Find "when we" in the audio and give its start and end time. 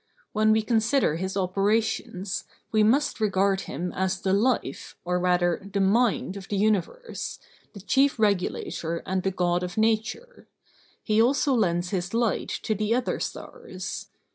0.31-0.63